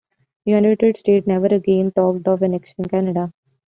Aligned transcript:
United 0.45 0.97
States 0.97 1.27
never 1.27 1.45
again 1.45 1.91
talked 1.91 2.27
of 2.27 2.41
annexing 2.41 2.85
Canada. 2.85 3.31